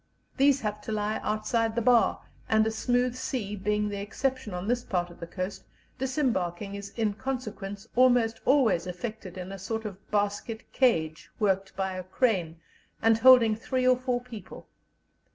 [0.37, 4.67] These have to lie outside the bar, and a smooth sea being the exception on
[4.67, 5.63] this part of the coast,
[5.99, 11.93] disembarking is in consequence almost always effected in a sort of basket cage, worked by
[11.93, 12.59] a crane,
[12.99, 14.67] and holding three or four people.